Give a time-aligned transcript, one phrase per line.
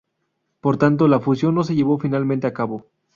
[0.61, 2.87] Por tanto, la fusión no se llevó finalmente a cabo.